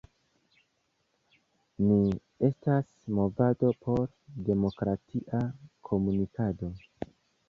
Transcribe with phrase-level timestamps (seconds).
[1.89, 1.97] Ni
[2.47, 4.01] estas movado por
[4.47, 5.43] demokratia
[5.91, 6.71] komunikado.